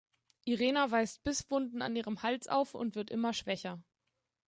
Irena 0.45 0.89
weist 0.89 1.21
Bisswunden 1.21 1.83
an 1.83 1.95
ihrem 1.95 2.23
Hals 2.23 2.47
auf 2.47 2.73
und 2.73 2.95
wird 2.95 3.11
immer 3.11 3.33
schwächer. 3.33 3.83